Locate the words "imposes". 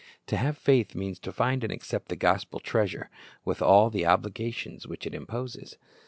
5.13-5.77